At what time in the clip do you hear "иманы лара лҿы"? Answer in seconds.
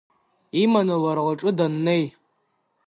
0.61-1.51